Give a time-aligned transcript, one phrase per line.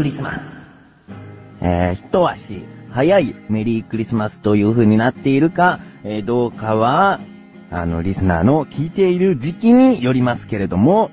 [0.00, 0.38] クリスマス。
[1.60, 7.20] えー、一足早いメリークリスマスという風になっているか、えー、どうかは、
[7.70, 11.10] あの、リスナーの聞いている時期によりますけれども、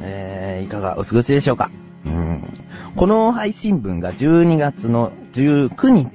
[0.00, 1.70] えー、いかがお過ごしでしょうか。
[2.06, 2.42] うん、
[2.96, 6.08] この配信分が12月の19日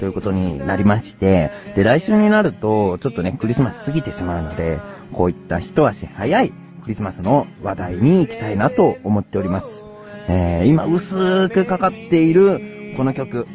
[0.00, 4.80] ということになりまして、で、来週になると、ちょっとね、クリスマス過ぎてしまうので、
[5.14, 6.50] こういった一足早い
[6.82, 9.86] クリスマスの話題に行きたいなと思っております。
[10.28, 13.46] えー、今薄くかかっているこの曲、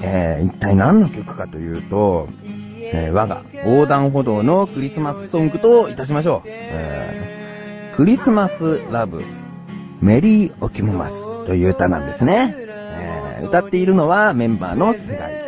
[0.00, 6.48] えー、一体何の曲かというと、えー、我が横断歩道のクリスマスソングといたしましょう。
[6.48, 9.22] えー、クリスマスラブ、
[10.00, 12.54] メリー・オキムマスという歌なんですね。
[12.58, 15.42] えー、歌っているのはメンバーの世代。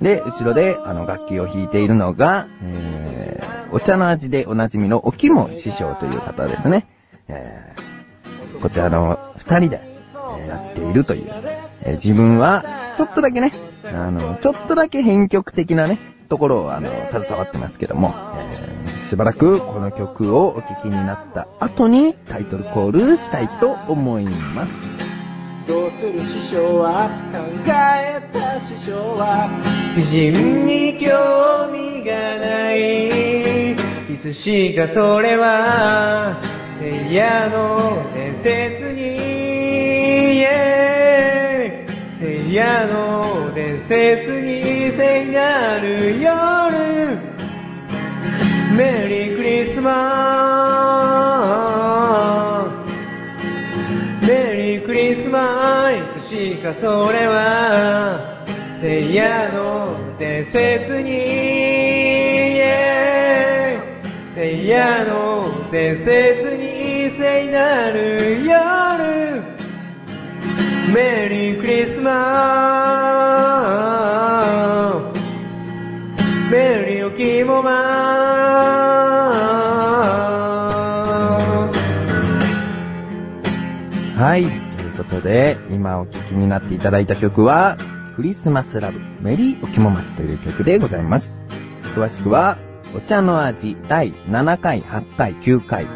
[0.00, 6.86] で、後ろであの楽器を弾いているのが、えー、お茶の味でおなじみのおきも師匠という方ですね。
[7.28, 9.97] えー、こちらの二人で、
[10.78, 11.32] ているという。
[11.82, 13.52] え、自分は、ちょっとだけね、
[13.84, 15.98] あの、ちょっとだけ編曲的なね、
[16.28, 24.98] ところを、あの、携わってますけども、えー、しばらくこの曲をお聴きになった後にタイトルコールしたいと思います。
[25.66, 29.50] どうする師匠は考えた師匠は
[29.94, 33.76] 美人に興味がないい
[34.18, 36.40] つしかそれは
[36.80, 39.37] 聖夜の伝説に、
[42.50, 47.18] 夜の伝説に聖なる夜
[48.74, 49.92] メリークリスマ
[54.22, 58.42] スメリークリスマスいつしかそれは
[58.80, 61.10] 聖夜の伝説に
[64.34, 68.97] 聖夜の伝説に聖なる夜。
[70.92, 72.12] メリークリスマ
[75.12, 77.70] スメリーおきもま
[84.16, 84.44] はい。
[84.78, 87.76] ということで、今お聴きになっていただいた曲は、
[88.16, 91.38] クリスマスラブ、メリーおきもますという曲でございます。
[91.94, 92.56] 詳しくは、
[92.96, 95.86] お茶の味第7回、8回、9回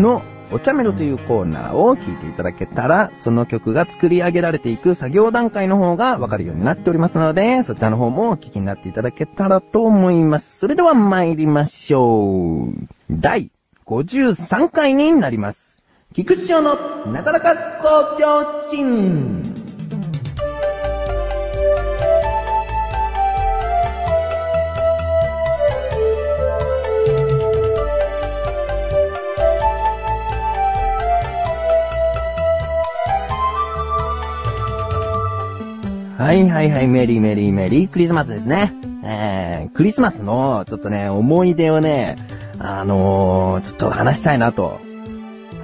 [0.00, 0.22] の
[0.52, 10.58] お茶メロというコーナーを聴いていただけたら、その曲が作り上げられていく作業段階の方がわかるようになっておりますので、そちらの方もお聴きになっていただけたらと思います。
[10.58, 12.74] それでは参りましょう。
[13.10, 13.50] 第
[13.86, 15.78] 53回になります。
[16.14, 19.41] 菊池のなだらか公共心。
[36.18, 38.72] はいはいはい、メリーメリーメリークリスマスですね。
[39.02, 42.16] えー、クリスマスの、ちょっとね、思い出をね、
[42.58, 44.78] あのー、ちょっと話したいなと。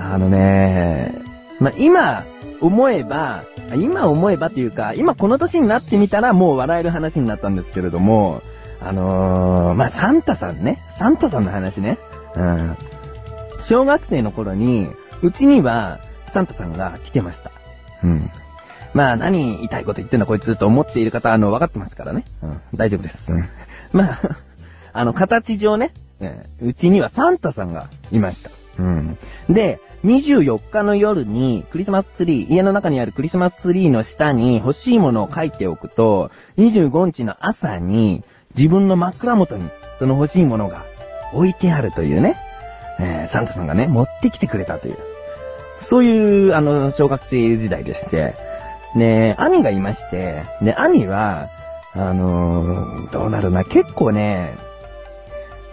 [0.01, 1.15] あのね、
[1.61, 2.25] ま今、
[2.61, 3.45] 思えば、
[3.77, 8.43] 今思えばっていうか、今この年になってみたらもう笑える話になったんですけれども、
[8.81, 10.83] あのー、まあ、サンタさんね。
[10.89, 11.99] サンタさんの話ね。
[12.35, 12.77] うん。
[13.61, 14.89] 小学生の頃に、
[15.23, 17.51] うちには、サンタさんが来てました。
[18.03, 18.31] うん。
[18.95, 22.25] まあ、何言いたいこと言ってんだこいつと思っている方、あの、分かってますからね。
[22.43, 23.33] うん、大丈夫です。
[23.33, 23.45] うん、
[23.93, 24.21] まあ、
[24.93, 25.93] あの、形上ね、
[26.63, 28.51] うちにはサンタさんがいました。
[28.79, 29.19] うん。
[29.49, 38.23] で、24日の夜にクリスマスツリー、家の中にあるクリスマスツリーの下に欲しいものを書いておくと、25日の朝に
[38.57, 40.85] 自分の枕元にその欲しいものが
[41.33, 42.37] 置いてあるというね、
[43.01, 44.97] えー、サンタさんがね、持ってきてくれたという。
[45.81, 48.35] そういう、あの、小学生時代でして、
[48.95, 51.49] ね兄がいまして、ね、兄は、
[51.93, 54.57] あのー、どうなるな、結構ね、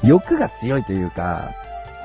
[0.04, 1.54] 欲が強いというか、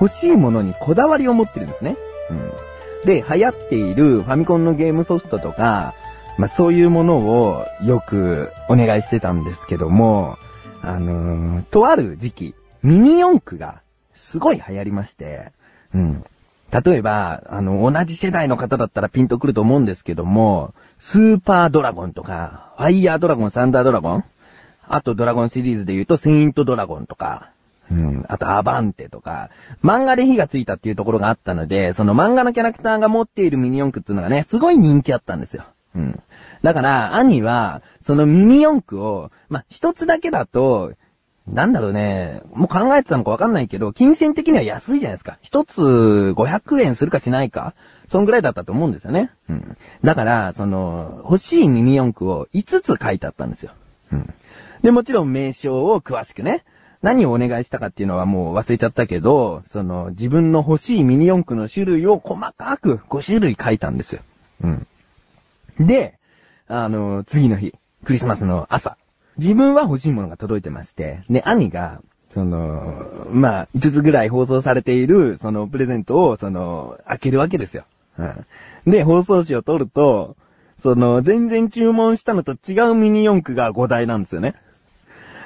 [0.00, 1.96] 欲しいものにこだわりを持ってるんですね。
[2.31, 3.06] うん。
[3.06, 5.94] で、流行っているファミコンのゲームソフトとか、
[6.38, 10.38] まあ、そういうものをよくお願いしてたんですけども、
[10.82, 13.82] あのー、とある時期、ミニ四駆が
[14.14, 15.52] すごい流行りまして、
[15.94, 16.25] うん。
[16.70, 24.25] 例えば、あの、同じ世代の方だったらピンとくると思うんですけども、スーパードラゴンとか、ファイヤードラゴン、サンダードラゴン
[24.87, 27.50] あとドラゴンシリーズで言うと、セイントドラゴンとか、
[27.90, 29.50] うん、あとアバンテとか、
[29.82, 35.64] 漫画で火がついたっていうところがあったので、その漫画のキャラクターが持っているミニ四駆っていうのがね、すごい人気あったんですよ。
[35.96, 36.22] うん。
[36.62, 40.93] だから、兄は、そのミニ四駆を、ま、一つだけだと、
[41.46, 45.38] なんだろうね、もう考えてたのかわかんないけど、金銭的には安いじゃないですか。
[45.42, 47.75] 一つ500円するかしないか。
[48.08, 49.31] そんぐらいだったと思うんですよね。
[49.48, 49.76] うん。
[50.02, 53.72] だから、その、欲しいミニ四駆を5つ書いてあったんですよ。
[54.12, 54.34] うん。
[54.82, 56.64] で、もちろん名称を詳しくね、
[57.02, 64.22] 何をお願いしたかっていうのはもう忘れちゃったけど、その、自分の欲しいミニ四駆の種類を細かく5種類書いたんですよ。
[64.62, 64.86] うん。
[65.78, 66.19] で、
[66.69, 68.96] あの、次の日、クリスマスの朝、
[69.40, 72.02] 自分は欲しいものが届いてまして、で、兄が、
[72.34, 77.84] その、まあ、5つぐらい放送されている、その、プレゼントを、その、開けるわけですよ。
[78.19, 78.46] うん。
[78.92, 80.37] で、放送紙を取ると、
[80.82, 84.54] その、全然注文したのと違うミニ四駆が5台なんですよね。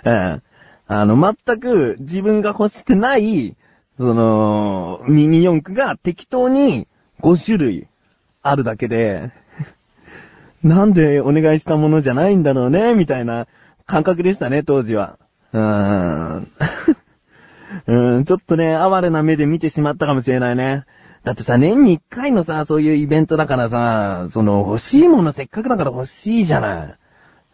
[0.05, 0.43] うん。
[0.87, 3.55] あの、全く自分が欲しくない、
[3.97, 6.89] その、ミニ四駆が適当に
[7.21, 7.87] 5種類
[8.43, 9.31] あるだけで、
[10.65, 13.47] なんでお願いしたものじゃないんだろうね、みたいな
[13.87, 15.19] 感覚でしたね、当時は。
[15.53, 16.49] うーん。
[17.87, 20.85] うーん、ちょっとね、哀れな目で見てしまったかもしれないね。
[21.25, 26.95] だってさ、年に一回のさ、そういうイベントだからさ、その、欲しいものせっかくだから欲しいじゃない。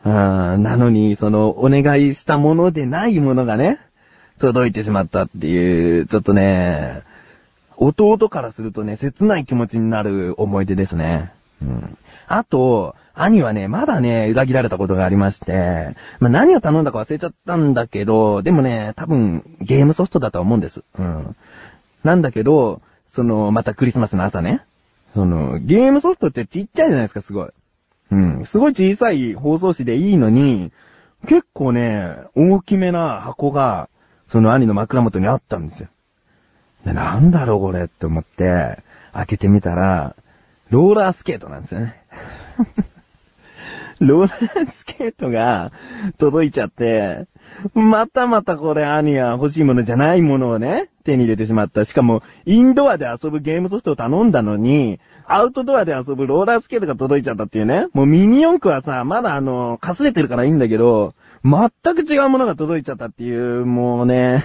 [0.05, 3.79] うん、なのに、その、お願いしたものでないものがね、
[4.39, 7.03] 届いてしまったっていう、ちょっとね、
[7.77, 11.33] 弟からするとね、切ない気持ちになる思い出ですね。
[11.63, 11.99] うん。
[12.27, 20.83] あと、兄はね、まだね、裏切られたことがありまして、まあ、何を頼んだか忘れちゃったんだけど、でもね、多分、ゲームソフトだと思うんです。
[20.99, 21.37] うん。
[22.03, 24.63] なんだけど、その、またクリスマスの朝ね、
[25.15, 27.51] その、ゲームソフトってちっちゃいじゃないですか、すごい。
[28.13, 28.45] うん。
[28.47, 30.73] すごい小さい包装紙でいいのに、
[31.27, 33.89] 結構ね、大きめな箱が、
[34.29, 35.89] その兄の枕元にあったんですよ。
[36.85, 38.79] で、なんだろうこれって思って、
[39.13, 40.15] 開けてみたら、
[40.71, 42.01] ローラースケートなんですよね。
[44.01, 45.73] ローラースケートが
[46.19, 47.27] 届いちゃって、
[47.75, 51.85] またまたこれ兄は欲しいものじゃないものをね、手に入れてしまった。
[51.85, 57.89] しかも、インドアで遊ぶゲームソフトを頼んだのに、アウトドアで遊ぶローラースケートが届いちゃったっていうね。
[57.93, 61.15] もうミニ四駆はさ、まだあの、かすれてるからいいんだけど、
[61.45, 64.45] 全く違うものが届いちゃったっていう、もうね、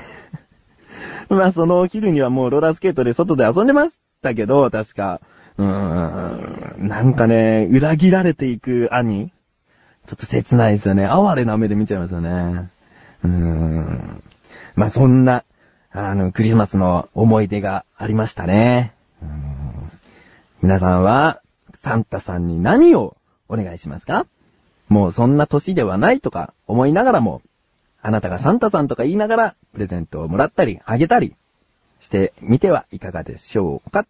[1.29, 5.21] まあそのお昼にはもうローラースケートで外で遊んでましたけど、確か。
[5.57, 9.31] うーん、なんかね、裏切られていく兄。
[10.07, 11.05] ちょっと切ないですよね。
[11.05, 12.69] 哀れな目で見ちゃいますよね。
[13.23, 14.23] うーん。
[14.75, 15.43] まあそんな、
[15.91, 18.93] あの、クリスマスの思い出がありましたね。
[20.61, 21.41] 皆さんは、
[21.73, 23.17] サンタさんに何を
[23.47, 24.25] お願いしますか？
[24.89, 27.41] もうそんな年ではないとか思いながらも、
[28.01, 31.35] あなたがサンタさんとか言いながら、プレゼントをもらったり、あげたり、
[32.01, 34.05] してみてはいかがでしょうか？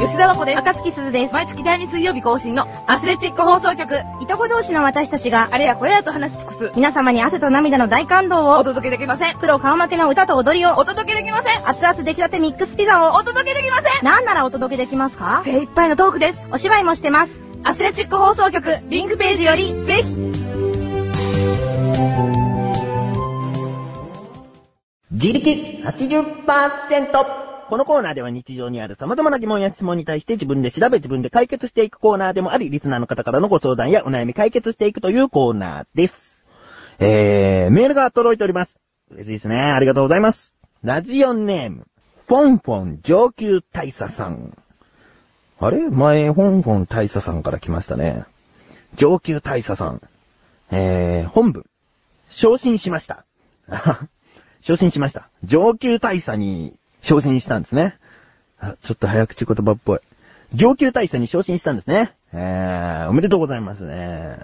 [0.00, 0.58] 吉田和子です。
[0.58, 1.34] 赤月鈴です。
[1.34, 4.02] 毎月第2水曜日更新のアスレチック放送局。
[4.20, 6.72] いとこ同士の私たちが、あれやこれやと話し尽くす。
[6.74, 9.38] 皆様に汗と涙の大感動おを、届けできません。
[9.38, 11.68] プロ顔負けの歌と踊りを、お届けできません。
[11.68, 14.04] 熱々出来たてミックスピザを、お届けできません。
[14.04, 15.42] なんならお届けできますか？
[15.44, 16.46] 精一杯のトークです。
[16.52, 17.32] お芝居もしてます。
[17.62, 20.16] アスレチック放送局、リンクページより、ぜひ。
[25.12, 27.43] 自力80%
[27.74, 36.38] このコーナーでは日常にある様々な疑問や質問に対して自分で調べ自分で解決していくコーナーでもあり、リスナーの方からのご相談やお悩み解決していくというコーナーです。
[37.00, 38.78] えー、メールが届いております。
[39.10, 39.60] 嬉しいですね。
[39.60, 40.54] ありがとうございます。
[40.84, 41.88] ラジオネーム、
[42.28, 44.56] フォンフォン上級大佐さん。
[45.58, 45.90] あれ？
[45.90, 48.22] 前、フォンフォン大佐さんから来ましたね。
[48.94, 50.00] 上級大佐さん。
[50.70, 51.66] えー、本部。
[52.28, 53.24] 昇進しました。
[54.62, 55.28] 昇進しました。
[55.42, 57.98] 上級大佐に昇進したんですね。
[58.58, 59.98] あ、ちょっと早口言葉っぽい。
[60.54, 62.14] 上級大佐に昇進したんですね。
[62.32, 64.38] えー、おめでとうございますね。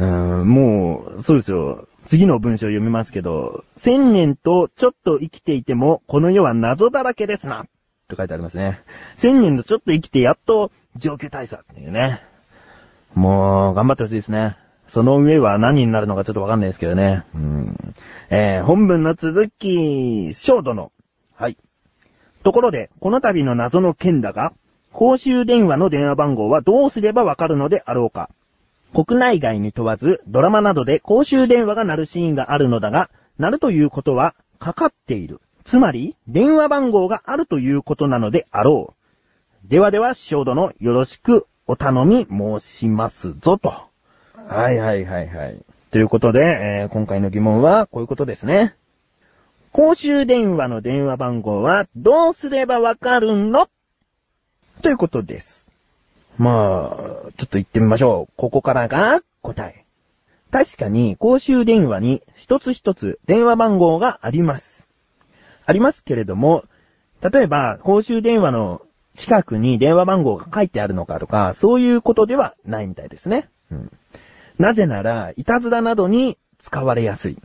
[0.00, 1.86] うーん、もう、そうですよ。
[2.06, 7.66] 次の文章読みますけど、千年とちょっと生きていても、この世は謎だらけですな。
[8.08, 8.80] と書いてありますね。
[9.16, 12.20] 千年とちょっと生きてやっと上級大佐っていうね。
[13.14, 14.56] もう、頑張ってほしいですね。
[14.88, 17.24] その上は何になるのかちょっとわかんないですけどね。
[17.34, 17.94] うん。
[18.30, 20.90] えー、本文の続き、小殿。
[21.36, 21.56] はい。
[22.46, 24.52] ところで、この度の謎の件だが、
[24.92, 28.30] 公衆電話の電話番号はどうすればわかるのであろうか。
[28.94, 35.40] 国内外に問わず、ドラマなどで公衆電話が鳴るシーンがあるのだが、鳴るということは、かかっている。
[35.64, 38.94] つまり、電話番号があるということなのであろ
[39.66, 39.68] う。
[39.68, 43.74] ではでは、師匠殿、よろしくお頼み申しますぞ、と。
[44.46, 45.58] はいはいはいはい。
[45.90, 46.42] ということで、
[46.84, 48.76] えー今回の疑問は、こういうことですね。
[49.76, 53.68] 公衆電話の電話番号は、どうすればわかるの？
[54.80, 55.66] ということです。
[56.38, 58.32] まあ、ちょっと言ってみましょう。
[58.38, 59.84] ここからが答え。
[60.50, 64.88] 確かに公衆電話に一つ一つ電話番号があります。
[65.66, 66.64] ありますけれども、
[67.20, 68.80] 例えば、公衆電話の
[69.14, 73.50] 近くに電話番号が書いてあるのかとか、そういうことではないみたいですね。
[73.70, 73.92] うん。
[74.58, 77.38] なぜなら、いたずらなどに使われやすい。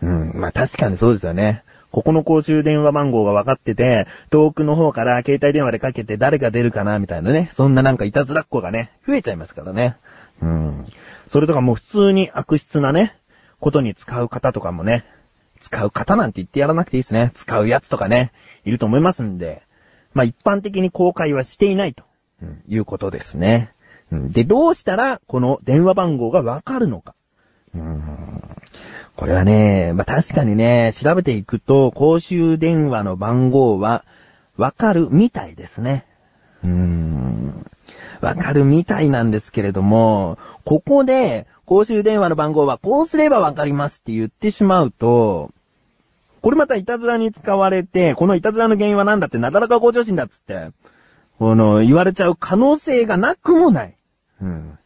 [0.00, 0.32] うん。
[0.36, 1.64] まあ確かにそうですよね。
[1.92, 7.50] ここの公衆電話番号が分かってて、遠くの方から携帯電話でかけて誰が出るかなみたいなね。
[7.52, 9.96] そんななんかいたずらっ子がね、増えちゃいますからね。
[10.40, 10.86] うん。
[11.28, 13.14] それとかもう普通に悪質なね、
[13.60, 15.04] ことに使う方とかもね、
[15.60, 17.30] 使う方なんて言ってやらなくていいですね。
[17.34, 18.32] 使うやつとかね、
[18.64, 19.62] いると思いますんで、
[20.14, 22.04] まあ一般的に公開はしていないと、
[22.42, 23.70] うんいうことですね。
[24.10, 27.14] うんで、どうしたらこの電話番号がわかるのか。
[27.74, 28.31] うん
[29.22, 34.04] これはね、まあ確かにね、調べていくと、公衆電話の番号は
[34.56, 36.04] わかるみたいですね。
[36.64, 37.64] うーん。
[38.20, 45.52] わかるみたいなんですけれども、ここで、公衆電話の番号はこうすればわかりますって言ってしまうと、
[46.40, 50.72] これまたいたずらに使われて、このいたずらの原因は何だって、なだらか向上心だっつって、
[51.38, 53.94] この、言われちゃう可能性がなくもない。
[54.40, 54.78] うん。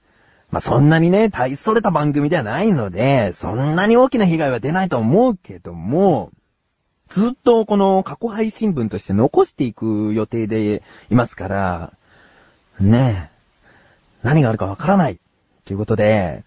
[0.50, 6.30] まあ、そんなにね、大それた番組ではないので、そんなに大きな被害は出ないと思うけども、
[7.08, 11.92] ずっとこの過去配信分として残していく予定でいますから、
[12.80, 13.36] ねえ、
[14.22, 15.18] 何があるかわからない。
[15.64, 16.44] ということで、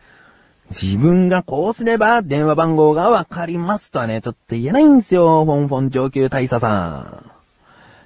[0.69, 7.31] 自分がこうすれば電話番号がわかりますとはね、ちょっと言えないんですよ、フォンフォン上級大佐さん。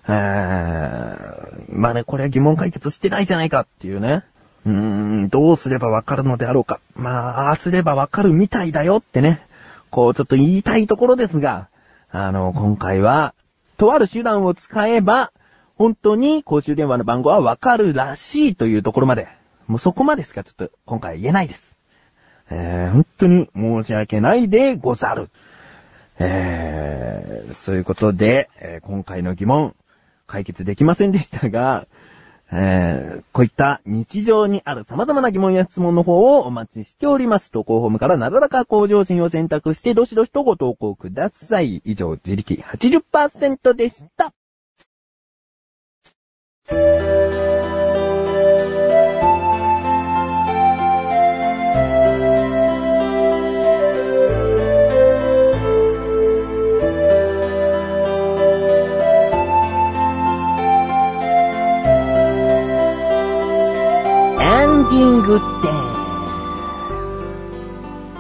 [0.08, 4.24] えー、まあね、これは疑問解決してないじゃないかっていうね。
[4.66, 6.80] うーん、どうすればわかるのであろうか。
[6.96, 9.46] まあ、ああすればわかるみたいだよってね。
[9.90, 11.70] こう、ちょっと言いたいところですが、
[12.12, 13.34] あの、今回は、
[13.78, 15.32] とある手段を使えば、
[15.76, 19.28] 本当に公衆電話の番号はわかるらしいというところまで、
[19.68, 21.76] もうそこまでしかちょっと今回言えないです。
[22.50, 25.30] えー、本当に申し訳ないでござる。
[26.20, 29.76] えー、そういうことで、えー今回の疑問、
[30.28, 31.88] 解決できませんでしたが、
[32.56, 37.52] えー、こういった日常にある様々な疑問や質問の方をお待ちしております。
[37.52, 41.82] 投稿フォームからなだらか向上心を選択して、どしどしとご投稿ください。
[41.84, 44.34] 以上、自力80%でした。
[65.24, 65.40] グで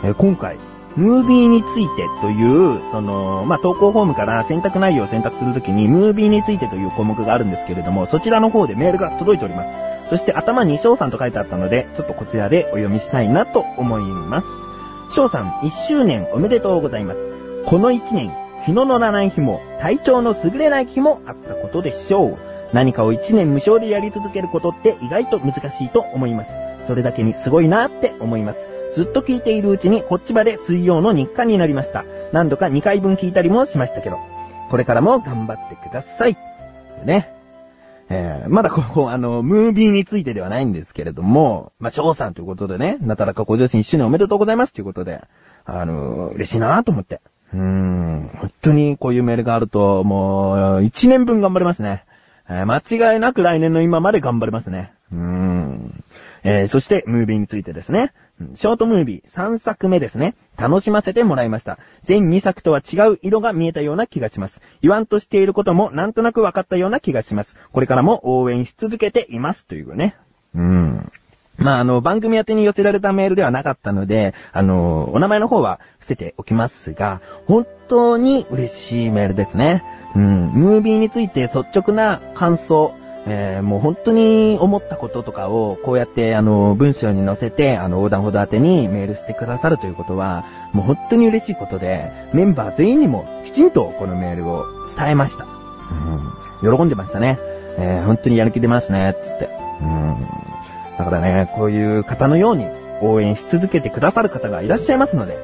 [0.02, 0.08] す。
[0.08, 0.58] え今回、
[0.96, 9.78] ムービーについてという、その、まあ、投稿フォームから選択内容を選択するときに、ムービーについてという項目があるんですけれども、そちらの方でメールが届いております。
[10.10, 14.48] そして頭に翔さんと書いてあったので、ちょっとこちらでお読みしたいなと思います。
[15.12, 17.32] 翔さん、1周年おめでとうございます。
[17.66, 18.32] この1年、
[18.66, 22.38] 日の乗らない日も、体調の優れない日もあったことでしょう。
[22.74, 26.73] 何かを1年無償でやり続けることって意外と難しいと思います。
[26.88, 28.70] それだけにすごいなって思います。
[28.94, 32.06] ずっと聞いているうちにこっちまで水曜の日課になりました。
[32.32, 34.18] 何度か2回分聞いたりもしましたけど。
[34.70, 36.38] これからも頑張ってください。
[37.06, 37.30] ね。
[38.10, 45.22] えー、まだここ、あの、ムービーについてではないんですけれども、まあ、翔さんということでね、なたらかご上心一周年おめでとうございますということで、
[45.66, 47.22] あの、嬉しいなと思って。
[47.54, 52.04] うーん、本当にこういうメールがあると、もう、1年分頑張れますね。
[52.50, 54.92] えー間違いなく来年の今まで頑張れますね。
[55.12, 56.04] うーん。
[56.44, 58.14] えーそして、ムービーについてですね。
[58.56, 60.36] ショートムービー3作目ですね。
[60.58, 61.78] 楽しませてもらいました。
[62.04, 64.62] 全2作とは違う色が見えたような気がします。
[64.82, 67.56] 言わんとしていることもなんとなく分かったような気がします。
[67.72, 69.66] これからも応援し続けています。
[69.66, 70.16] というね。
[70.56, 71.12] うん。
[71.58, 79.84] まあ、あの、番組宛てに寄せられたメールではなかったので、あの、お名前の方は伏せておきますが、本当に嬉しいメールですね。
[80.16, 82.94] うん、ムービーについて率直な感想、
[83.26, 94.66] えーもう本当に思ったこととかを、こうやって、あの、文章に載せて、あの、横断歩道宛てにメールしてくださるということは、もう本当に嬉しいことで、メンバー全員にもきちんとこのメールを
[94.96, 95.46] 伝えました。
[96.62, 97.40] うん、喜んでましたね。
[97.78, 99.50] えー本当にやる気出ますね、つって。
[99.82, 100.28] うん
[100.98, 102.66] だからね、こういう方のように
[103.02, 105.38] 応援し続けてくださる方がいらっしゃいますので、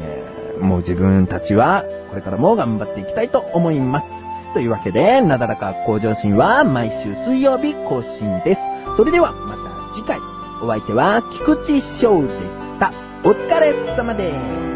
[0.00, 4.23] えーもう自分たちはこれからも頑張っていきたいと思います。
[4.54, 8.60] というわけで、なだらか向上心は毎週水曜日更新です。
[8.96, 10.18] それではまた次回、
[10.62, 12.92] お相手は菊池翔でした。
[13.24, 14.73] お疲れ様です。